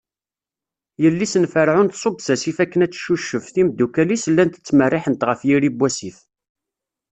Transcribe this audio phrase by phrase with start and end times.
[1.01, 5.77] Yelli-s n Ferɛun tṣubb s asif akken Ad tcucef, timeddukal-is llant ttmerriḥent ɣef yiri n
[5.79, 6.17] wasif.